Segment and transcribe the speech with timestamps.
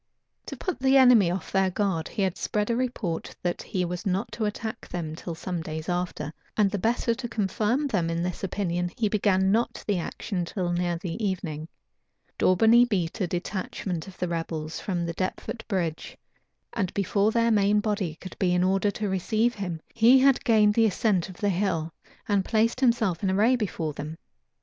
[0.47, 4.03] To put the enemy off their guard, he had spread a report that he was
[4.03, 8.23] not to attack them till some days after; and the better to confirm them in
[8.23, 11.67] this opinion, he began not the action till near the evening.
[12.39, 16.17] Daubeney beat a detachment of the rebels from Deptford bridge;
[16.73, 20.73] and before their main body could be in order to receive him, he had gained
[20.73, 21.93] the ascent of the hill,
[22.27, 24.17] and placed himself in array before them.